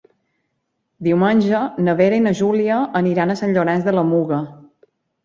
[1.07, 4.41] Diumenge na Vera i na Júlia aniran a Sant Llorenç de la Muga.